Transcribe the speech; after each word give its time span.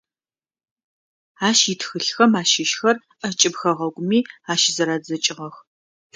Ащ 1.47 1.59
итхылъхэм 1.71 2.31
ащыщхэр 2.41 2.95
ӏэкӏыб 3.19 3.53
хэгъэгухэми 3.59 4.19
ащызэрадзэкӏыгъэх. 4.51 5.55